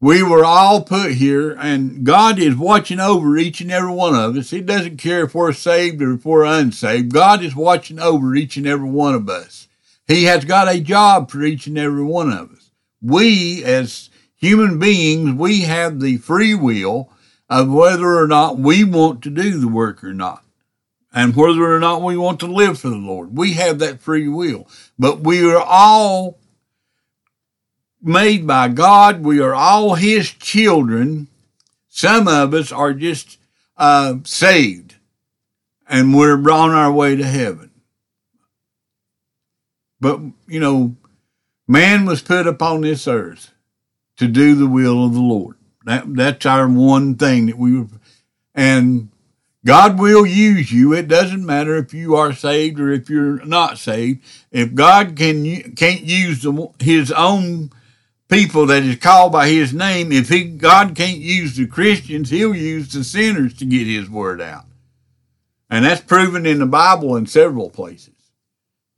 [0.00, 4.36] We were all put here, and God is watching over each and every one of
[4.36, 4.50] us.
[4.50, 7.12] He doesn't care if we're saved or if we're unsaved.
[7.12, 9.68] God is watching over each and every one of us.
[10.06, 12.70] He has got a job for each and every one of us.
[13.00, 17.10] We, as human beings, we have the free will
[17.48, 20.44] of whether or not we want to do the work or not,
[21.12, 23.36] and whether or not we want to live for the Lord.
[23.36, 24.68] We have that free will.
[24.98, 26.38] But we are all
[28.06, 29.24] made by God.
[29.24, 31.28] We are all His children.
[31.88, 33.38] Some of us are just
[33.76, 34.96] uh, saved,
[35.88, 37.70] and we're on our way to heaven.
[40.00, 40.96] But, you know,
[41.66, 43.52] man was put upon this earth
[44.18, 45.56] to do the will of the Lord.
[45.84, 47.86] That, that's our one thing that we,
[48.54, 49.10] and
[49.64, 50.92] God will use you.
[50.92, 54.22] It doesn't matter if you are saved or if you're not saved.
[54.52, 57.70] If God can can't use the, His own
[58.28, 62.54] people that is called by His name, if He God can't use the Christians, He'll
[62.54, 64.66] use the sinners to get His word out,
[65.70, 68.14] and that's proven in the Bible in several places.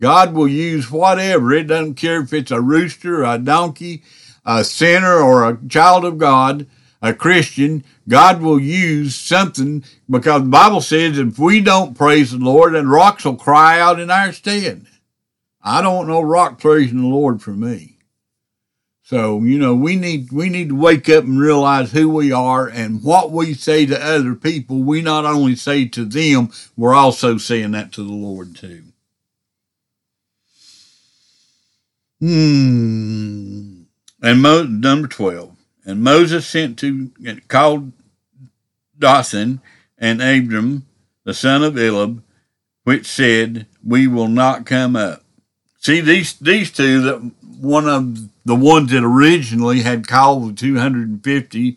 [0.01, 1.53] God will use whatever.
[1.53, 4.03] It doesn't care if it's a rooster, a donkey,
[4.45, 6.67] a sinner, or a child of God,
[7.03, 7.85] a Christian.
[8.09, 12.89] God will use something because the Bible says if we don't praise the Lord, then
[12.89, 14.87] rocks will cry out in our stead.
[15.63, 17.98] I don't know rock praising the Lord for me.
[19.09, 22.69] So, you know, we need we need to wake up and realize who we are
[22.69, 27.39] and what we say to other people, we not only say to them, we're also
[27.39, 28.83] saying that to the Lord too.
[32.21, 33.85] Hmm.
[34.23, 35.57] And Mo, number 12.
[35.87, 37.11] And Moses sent to,
[37.49, 37.93] called
[38.99, 39.63] Dathan
[39.97, 40.85] and Abiram,
[41.25, 42.23] the son of Eliab,
[42.85, 45.25] which said, We will not come up.
[45.81, 51.77] See, these, these two, that one of the ones that originally had called the 250,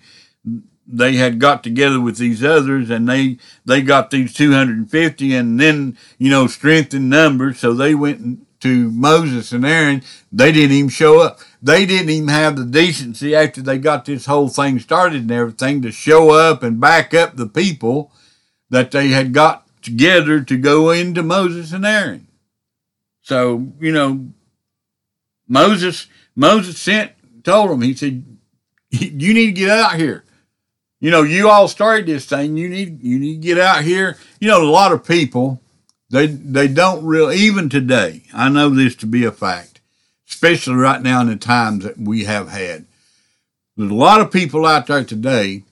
[0.87, 5.97] they had got together with these others and they, they got these 250 and then,
[6.17, 7.59] you know, strengthened numbers.
[7.59, 11.41] So they went to Moses and Aaron, they didn't even show up.
[11.61, 15.81] They didn't even have the decency after they got this whole thing started and everything
[15.81, 18.13] to show up and back up the people
[18.69, 22.27] that they had got together to go into Moses and Aaron.
[23.23, 24.29] So, you know,
[25.51, 27.11] Moses, Moses sent,
[27.43, 28.25] told him, he said,
[28.89, 30.25] you need to get out here.
[30.99, 32.57] You know, you all started this thing.
[32.57, 34.17] You need, you need to get out here.
[34.39, 35.61] You know, a lot of people,
[36.11, 38.23] they they don't really even today.
[38.33, 39.79] I know this to be a fact,
[40.29, 42.85] especially right now in the times that we have had.
[43.77, 45.63] There's a lot of people out there today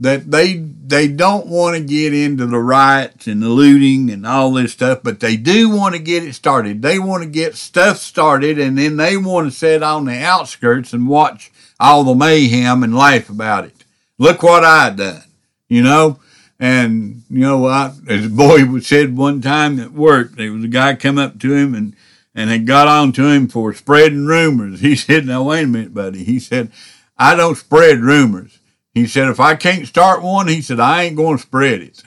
[0.00, 4.52] that they they don't want to get into the riots and the looting and all
[4.52, 6.82] this stuff, but they do want to get it started.
[6.82, 10.92] They want to get stuff started, and then they want to sit on the outskirts
[10.92, 13.84] and watch all the mayhem and laugh about it.
[14.18, 15.24] Look what I done,
[15.68, 16.20] you know.
[16.60, 20.68] And, you know, I, as a boy said one time at work, there was a
[20.68, 21.94] guy come up to him and,
[22.34, 24.80] and had got on to him for spreading rumors.
[24.88, 26.24] He said, now wait a minute, buddy.
[26.24, 26.72] He said,
[27.16, 28.57] I don't spread rumors.
[28.98, 32.02] He said, if I can't start one, he said, I ain't going to spread it.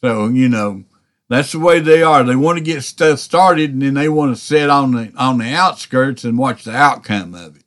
[0.00, 0.84] So, you know,
[1.28, 2.22] that's the way they are.
[2.22, 5.38] They want to get stuff started and then they want to sit on the, on
[5.38, 7.64] the outskirts and watch the outcome of it.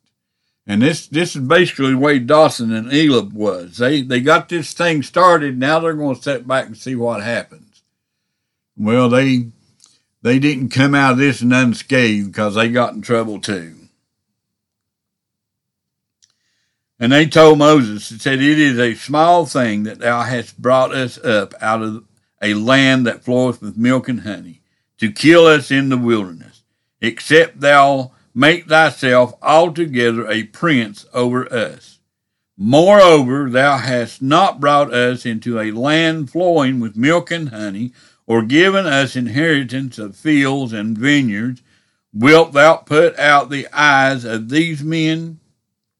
[0.67, 3.77] And this this is basically the way Dawson and Eliab was.
[3.77, 5.57] They they got this thing started.
[5.57, 7.81] Now they're going to sit back and see what happens.
[8.77, 9.47] Well, they
[10.21, 13.80] they didn't come out of this unscathed because they got in trouble too.
[17.01, 20.93] And they told Moses, and said, It is a small thing that thou hast brought
[20.93, 22.03] us up out of
[22.43, 24.61] a land that floweth with milk and honey,
[24.99, 26.61] to kill us in the wilderness,
[27.01, 31.97] except thou make thyself altogether a prince over us.
[32.55, 37.93] Moreover, thou hast not brought us into a land flowing with milk and honey,
[38.27, 41.63] or given us inheritance of fields and vineyards.
[42.13, 45.39] Wilt thou put out the eyes of these men?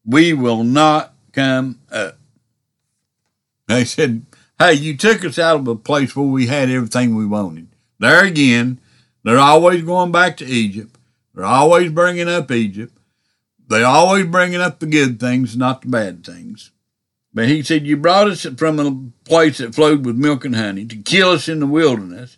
[0.04, 2.18] We will not come up.
[3.68, 4.26] They said,
[4.58, 7.68] Hey, you took us out of a place where we had everything we wanted.
[7.98, 8.80] There again,
[9.24, 10.98] they're always going back to Egypt.
[11.34, 12.96] They're always bringing up Egypt.
[13.66, 16.72] They're always bringing up the good things, not the bad things.
[17.32, 20.84] But he said, You brought us from a place that flowed with milk and honey
[20.86, 22.36] to kill us in the wilderness.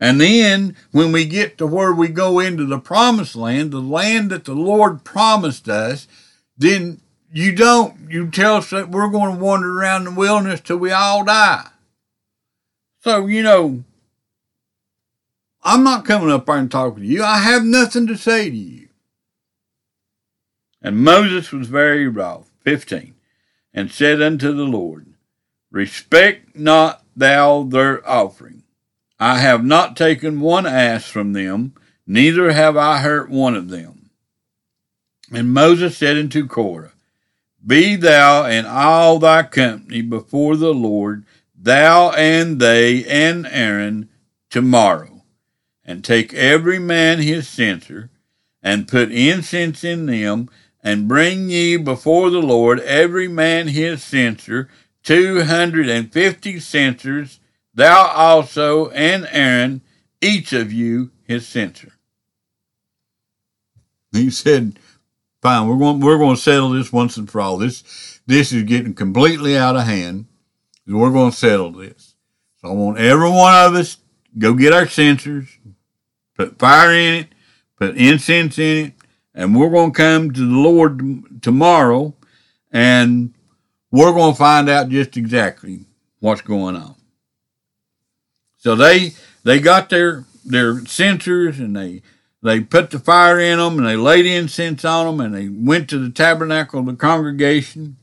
[0.00, 4.30] And then when we get to where we go into the promised land, the land
[4.30, 6.08] that the Lord promised us,
[6.56, 7.00] then
[7.32, 10.90] you don't, you tell us that we're going to wander around the wilderness till we
[10.90, 11.68] all die.
[13.00, 13.84] So, you know,
[15.62, 17.22] I'm not coming up there and talking to you.
[17.24, 18.88] I have nothing to say to you.
[20.82, 22.50] And Moses was very wroth.
[22.64, 23.14] 15.
[23.74, 25.06] and said unto the Lord,
[25.70, 28.62] Respect not thou their offering.
[29.18, 31.74] I have not taken one ass from them,
[32.06, 34.01] neither have I hurt one of them.
[35.32, 36.92] And Moses said unto Korah,
[37.66, 41.24] Be thou and all thy company before the Lord,
[41.56, 44.10] thou and they and Aaron,
[44.50, 45.22] tomorrow,
[45.84, 48.10] and take every man his censer,
[48.62, 50.50] and put incense in them,
[50.84, 54.68] and bring ye before the Lord every man his censer,
[55.02, 57.40] two hundred and fifty censers,
[57.72, 59.80] thou also and Aaron,
[60.20, 61.92] each of you his censer.
[64.12, 64.78] He said,
[65.42, 67.58] Fine, we're going we're going to settle this once and for all.
[67.58, 70.26] This this is getting completely out of hand.
[70.86, 72.14] We're going to settle this.
[72.60, 73.98] So I want every one of us
[74.38, 75.48] go get our censers,
[76.36, 77.28] put fire in it,
[77.76, 78.92] put incense in it,
[79.34, 82.14] and we're going to come to the Lord tomorrow
[82.70, 83.34] and
[83.90, 85.86] we're going to find out just exactly
[86.20, 86.94] what's going on.
[88.58, 92.02] So they they got their their censers and they
[92.42, 95.88] they put the fire in them and they laid incense on them and they went
[95.90, 97.96] to the tabernacle of the congregation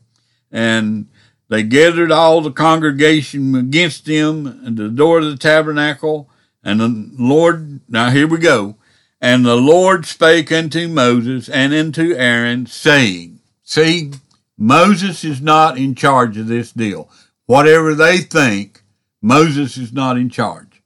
[0.51, 1.07] and
[1.49, 6.29] they gathered all the congregation against them at the door of the tabernacle
[6.63, 8.75] and the Lord now here we go
[9.21, 14.11] and the Lord spake unto Moses and unto Aaron, saying, See,
[14.57, 17.09] Moses is not in charge of this deal.
[17.45, 18.81] Whatever they think,
[19.21, 20.81] Moses is not in charge.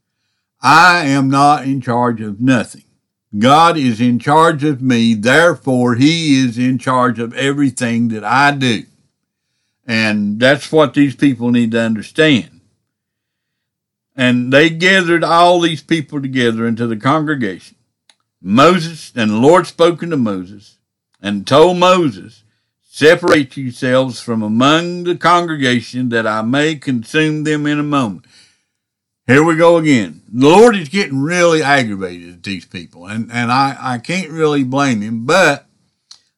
[0.61, 2.85] I am not in charge of nothing.
[3.37, 8.51] God is in charge of me, therefore, He is in charge of everything that I
[8.51, 8.83] do.
[9.85, 12.61] And that's what these people need to understand.
[14.15, 17.75] And they gathered all these people together into the congregation.
[18.41, 20.77] Moses and the Lord spoke unto Moses
[21.21, 22.43] and told Moses,
[22.83, 28.25] Separate yourselves from among the congregation that I may consume them in a moment.
[29.25, 30.21] Here we go again.
[30.27, 34.65] The Lord is getting really aggravated at these people, and, and I, I can't really
[34.65, 35.65] blame him, but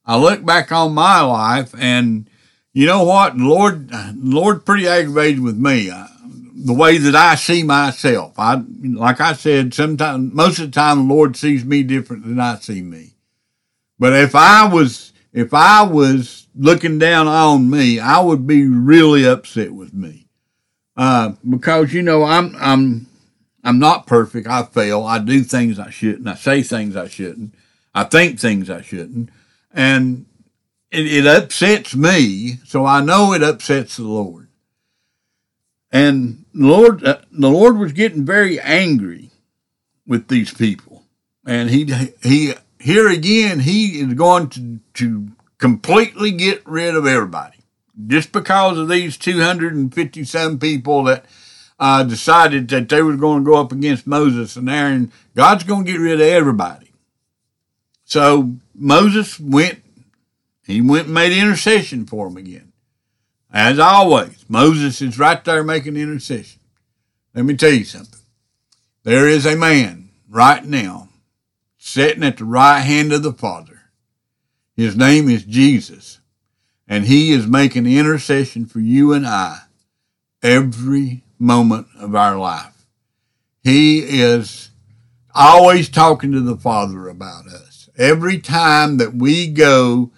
[0.06, 2.30] I look back on my life and
[2.74, 3.38] you know what?
[3.38, 5.90] Lord, Lord pretty aggravated with me.
[5.90, 6.10] I,
[6.54, 8.34] the way that I see myself.
[8.38, 12.40] I, like I said, sometimes, most of the time, the Lord sees me different than
[12.40, 13.14] I see me.
[13.98, 19.26] But if I was, if I was looking down on me, I would be really
[19.26, 20.25] upset with me.
[20.98, 23.08] Uh, because, you know, I'm, I'm,
[23.64, 24.48] I'm not perfect.
[24.48, 25.04] I fail.
[25.04, 26.28] I do things I shouldn't.
[26.28, 27.54] I say things I shouldn't.
[27.94, 29.30] I think things I shouldn't.
[29.74, 30.26] And
[30.92, 32.58] it, it upsets me.
[32.66, 34.48] So I know it upsets the Lord.
[35.92, 39.32] And the Lord, uh, the Lord was getting very angry
[40.06, 41.04] with these people,
[41.46, 41.86] and he
[42.22, 47.55] he here again he is going to to completely get rid of everybody
[48.08, 51.26] just because of these 250 some people that
[51.80, 55.12] uh, decided that they were going to go up against Moses and Aaron.
[55.36, 56.92] God's going to get rid of everybody.
[58.06, 59.84] So Moses went,
[60.66, 62.72] he went and made intercession for them again.
[63.52, 66.60] As always, Moses is right there making intercession.
[67.34, 68.20] Let me tell you something.
[69.04, 71.10] There is a man right now
[71.78, 73.82] sitting at the right hand of the Father.
[74.76, 76.20] His name is Jesus,
[76.88, 79.60] and he is making intercession for you and I
[80.42, 82.86] every moment of our life.
[83.64, 84.70] He is
[85.34, 87.90] always talking to the Father about us.
[87.98, 90.12] Every time that we go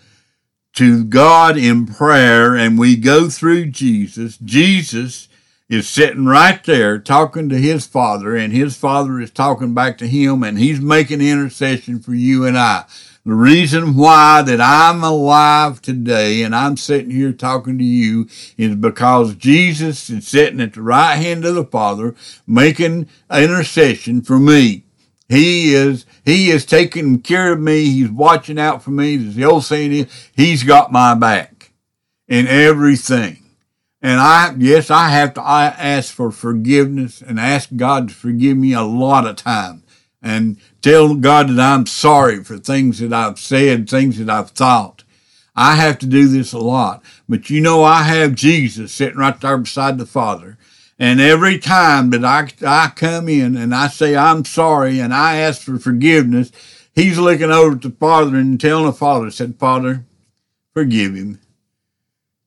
[0.73, 5.27] to God in prayer and we go through Jesus, Jesus
[5.69, 10.07] is sitting right there talking to his father and his father is talking back to
[10.07, 12.85] him and he's making intercession for you and I.
[13.27, 18.75] The reason why that I'm alive today and I'm sitting here talking to you is
[18.75, 22.15] because Jesus is sitting at the right hand of the Father
[22.47, 24.85] making intercession for me.
[25.27, 27.89] He is, he is taking care of me.
[27.89, 29.15] He's watching out for me.
[29.15, 31.73] As the old saying is, he's got my back
[32.29, 33.43] in everything.
[34.01, 38.55] And I, yes, I have to I ask for forgiveness and ask God to forgive
[38.55, 39.83] me a lot of times
[40.21, 40.57] and
[40.87, 45.03] tell God that I'm sorry for things that I've said, things that I've thought.
[45.55, 47.03] I have to do this a lot.
[47.27, 50.57] But you know, I have Jesus sitting right there beside the Father
[50.99, 55.37] and every time that I, I come in and I say, I'm sorry, and I
[55.37, 56.51] ask for forgiveness,
[56.93, 60.05] he's looking over at the Father and telling the Father, said, Father,
[60.73, 61.39] forgive him.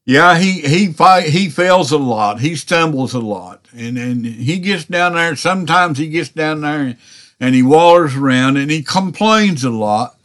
[0.04, 2.40] Yeah, he, he fight, he fails a lot.
[2.40, 3.66] He stumbles a lot.
[3.72, 5.36] And, and he gets down there.
[5.36, 6.96] Sometimes he gets down there
[7.40, 10.16] and, he wallers around and he complains a lot.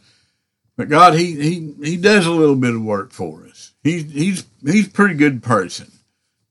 [0.76, 3.72] But God, he, he, he does a little bit of work for us.
[3.82, 5.92] He's he's he's a pretty good person.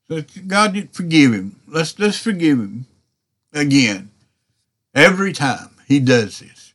[0.07, 1.59] So God forgive him.
[1.67, 2.85] Let's let's forgive him
[3.53, 4.11] again.
[4.93, 6.73] Every time he does this.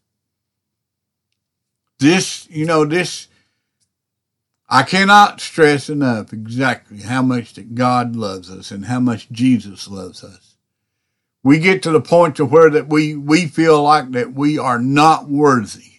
[1.98, 3.28] This, you know, this
[4.68, 9.88] I cannot stress enough exactly how much that God loves us and how much Jesus
[9.88, 10.49] loves us.
[11.42, 14.78] We get to the point to where that we, we feel like that we are
[14.78, 15.90] not worthy.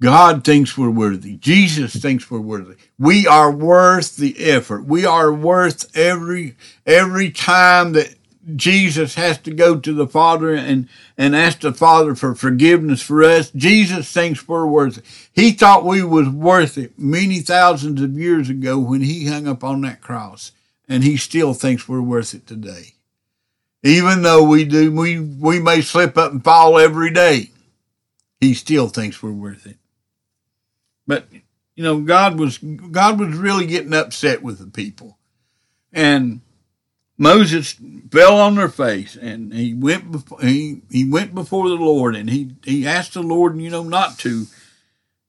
[0.00, 1.36] God thinks we're worthy.
[1.36, 2.74] Jesus thinks we're worthy.
[2.98, 4.84] We are worth the effort.
[4.84, 8.14] We are worth every, every time that
[8.54, 13.24] Jesus has to go to the Father and, and ask the Father for forgiveness for
[13.24, 13.50] us.
[13.50, 15.04] Jesus thinks we're worth it.
[15.32, 19.64] He thought we was worth it many thousands of years ago when he hung up
[19.64, 20.52] on that cross.
[20.88, 22.95] And he still thinks we're worth it today.
[23.86, 27.50] Even though we do, we, we may slip up and fall every day.
[28.40, 29.76] He still thinks we're worth it.
[31.06, 31.28] But,
[31.76, 35.18] you know, God was, God was really getting upset with the people.
[35.92, 36.40] And
[37.16, 37.76] Moses
[38.10, 42.28] fell on their face and he went before, he, he went before the Lord and
[42.28, 44.46] he, he asked the Lord, you know, not to,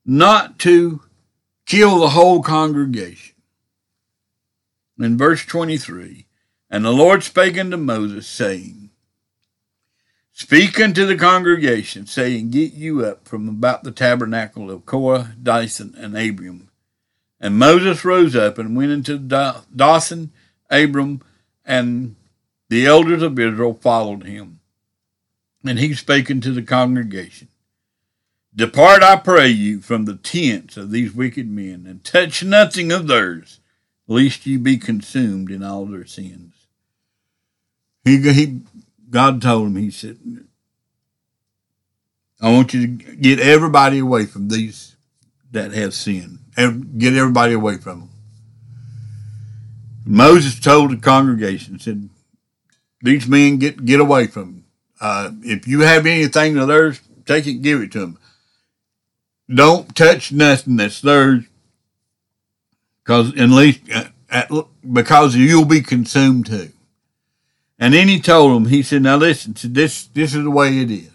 [0.04, 1.02] not to
[1.68, 3.36] kill the whole congregation.
[5.00, 6.27] In verse 23,
[6.70, 8.90] and the Lord spake unto Moses, saying,
[10.34, 15.96] Speak unto the congregation, saying, Get you up from about the tabernacle of Korah, Dathan,
[15.98, 16.70] and Abiram.
[17.40, 20.32] And Moses rose up and went into Dathan,
[20.70, 21.22] Abiram,
[21.66, 22.16] and
[22.70, 24.60] the elders of Israel followed him.
[25.66, 27.48] And he spake unto the congregation,
[28.56, 33.08] Depart, I pray you, from the tents of these wicked men, and touch nothing of
[33.08, 33.60] theirs,
[34.08, 36.57] lest ye be consumed in all their sins.
[38.08, 38.62] He, he,
[39.10, 40.18] God told him, he said,
[42.40, 44.96] I want you to get everybody away from these
[45.52, 46.40] that have sinned.
[46.56, 48.10] Get everybody away from them.
[50.06, 52.10] Moses told the congregation, said,
[53.02, 54.66] these men get, get away from them.
[55.00, 58.18] Uh, if you have anything of theirs, take it, give it to them.
[59.54, 61.44] Don't touch nothing that's theirs,
[63.04, 64.50] because at least uh, at,
[64.92, 66.72] because you'll be consumed too.
[67.80, 70.90] And then he told them, he said, "Now listen, this this is the way it
[70.90, 71.12] is."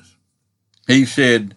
[0.86, 1.54] He said,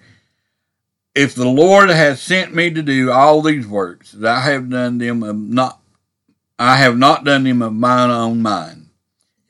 [1.14, 4.98] "If the Lord has sent me to do all these works, that I have done
[4.98, 5.80] them not
[6.58, 8.88] I have not done them of mine own mind.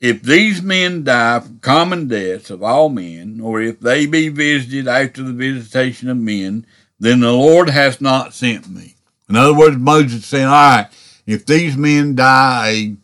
[0.00, 4.88] If these men die from common deaths of all men, or if they be visited
[4.88, 6.66] after the visitation of men,
[6.98, 8.96] then the Lord has not sent me.
[9.28, 10.88] In other words, Moses saying, all right,
[11.26, 12.96] if these men die a,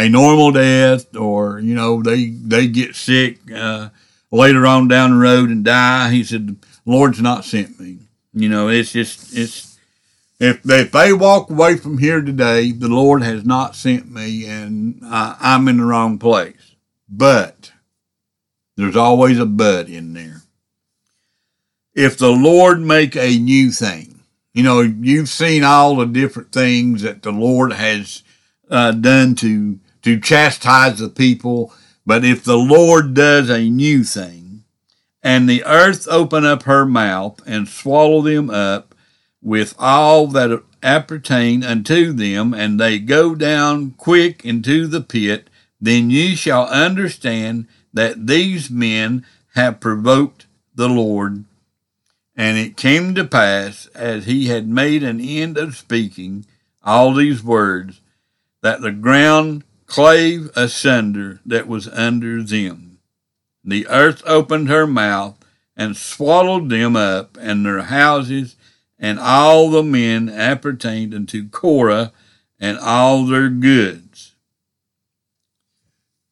[0.00, 3.90] a normal death, or, you know, they, they get sick, uh,
[4.30, 7.98] later on down the road and die, he said, Lord's not sent me.
[8.32, 9.78] You know, it's just, it's,
[10.38, 15.00] if, if they walk away from here today, the Lord has not sent me and
[15.04, 16.76] I, I'm in the wrong place.
[17.08, 17.72] But
[18.76, 20.42] there's always a but in there.
[21.94, 24.20] If the Lord make a new thing,
[24.54, 28.22] you know, you've seen all the different things that the Lord has
[28.70, 31.72] uh, done to to chastise the people.
[32.06, 34.64] But if the Lord does a new thing,
[35.22, 38.94] and the earth open up her mouth and swallow them up,
[39.42, 45.48] with all that appertain unto them, and they go down quick into the pit,
[45.80, 49.24] then ye shall understand that these men
[49.54, 51.44] have provoked the Lord.
[52.36, 56.46] And it came to pass, as he had made an end of speaking
[56.82, 58.00] all these words,
[58.62, 62.98] that the ground clave asunder that was under them.
[63.64, 65.36] The earth opened her mouth
[65.76, 68.54] and swallowed them up, and their houses
[69.00, 72.12] and all the men appertained unto Korah
[72.60, 74.34] and all their goods.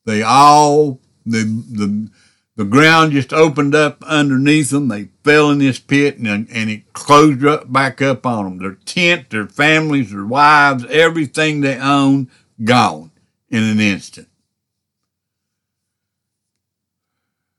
[0.06, 2.10] They all, the, the,
[2.54, 4.86] the ground just opened up underneath them.
[4.86, 8.58] They fell in this pit and, and it closed up, back up on them.
[8.58, 12.28] Their tent, their families, their wives, everything they owned,
[12.62, 13.10] gone
[13.50, 14.28] in an instant.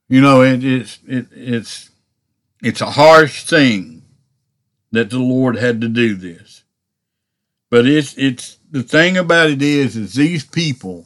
[0.08, 1.90] You know, it, it's, it, it's,
[2.62, 4.04] it's a harsh thing
[4.92, 6.64] that the Lord had to do this.
[7.70, 11.06] But it's it's the thing about it is is these people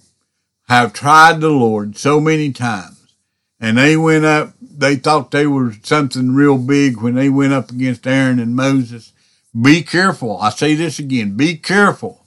[0.70, 3.16] have tried the Lord so many times.
[3.60, 7.70] And they went up they thought they were something real big when they went up
[7.70, 9.12] against Aaron and Moses.
[9.60, 10.40] Be careful.
[10.40, 11.38] I say this again.
[11.38, 12.26] Be careful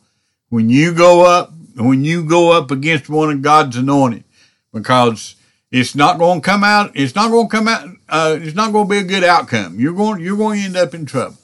[0.48, 4.24] when you go up when you go up against one of God's anointed
[4.72, 5.36] because
[5.70, 6.92] it's not going to come out.
[6.94, 7.88] It's not going to come out.
[8.08, 9.78] Uh, it's not going to be a good outcome.
[9.78, 10.20] You're going.
[10.20, 11.36] You're going to end up in trouble.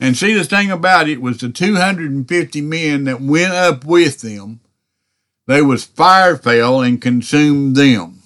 [0.00, 4.60] And see, the thing about it was the 250 men that went up with them,
[5.46, 8.22] they was fire fell and consumed them.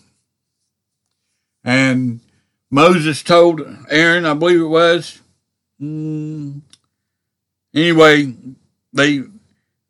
[1.64, 2.20] And
[2.70, 5.20] Moses told Aaron, I believe it was,
[5.80, 6.60] mm,
[7.74, 8.34] anyway,
[8.92, 9.22] they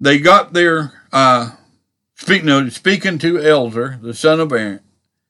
[0.03, 1.53] they got their uh,
[2.17, 4.81] speak, no, speaking to Elzer, the son of Aaron,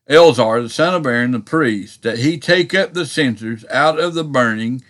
[0.08, 4.14] Elzar, the son of Aaron, the priest, that he take up the censers out of
[4.14, 4.82] the burning,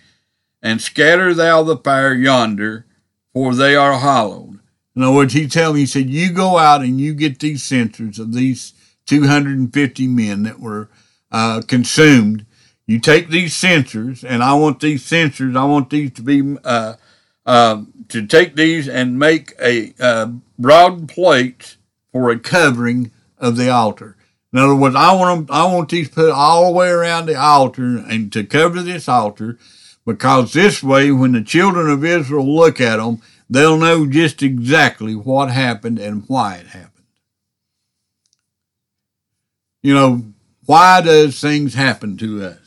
[0.61, 2.85] and scatter thou the fire yonder,
[3.33, 4.59] for they are hallowed.
[4.95, 7.61] In other words, he told me, he said, you go out and you get these
[7.61, 8.73] censers of these
[9.07, 10.89] 250 men that were
[11.29, 12.45] uh, consumed.
[12.87, 16.93] You take these censers, and I want these censers, I want these to be, uh,
[17.45, 20.27] uh, to take these and make a uh,
[20.57, 21.77] broad plate
[22.11, 24.15] for a covering of the altar.
[24.51, 27.35] In other words, I want them, I want these put all the way around the
[27.35, 29.57] altar and to cover this altar,
[30.05, 35.15] because this way, when the children of Israel look at them, they'll know just exactly
[35.15, 36.89] what happened and why it happened.
[39.81, 40.23] You know,
[40.65, 42.62] why does things happen to us?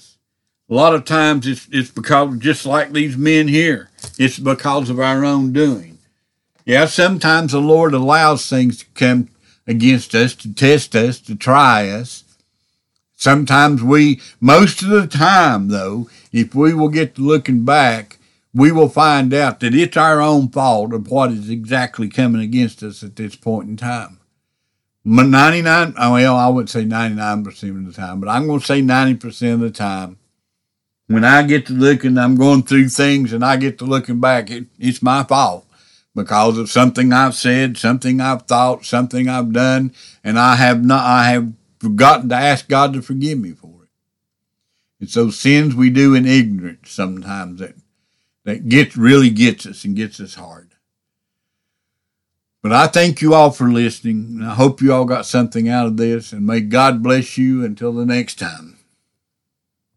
[0.69, 3.89] A lot of times it's, it's because, just like these men here,
[4.19, 5.99] it's because of our own doing.
[6.65, 9.29] Yeah, sometimes the Lord allows things to come
[9.69, 12.25] against us, to test us, to try us.
[13.15, 18.19] Sometimes we, most of the time though, if we will get to looking back,
[18.53, 22.83] we will find out that it's our own fault of what is exactly coming against
[22.83, 24.19] us at this point in time.
[25.05, 29.55] 99, well, I would say 99% of the time, but I'm going to say 90%
[29.55, 30.19] of the time.
[31.09, 34.51] When I get to looking, I'm going through things and I get to looking back,
[34.51, 35.67] it, it's my fault
[36.15, 39.93] because of something I've said, something I've thought, something I've done,
[40.25, 43.89] and I have not, I have forgotten to ask God to forgive me for it.
[44.99, 47.75] It's those sins we do in ignorance sometimes that,
[48.45, 50.71] that gets, really gets us and gets us hard.
[52.63, 55.87] But I thank you all for listening, and I hope you all got something out
[55.87, 58.76] of this, and may God bless you until the next time.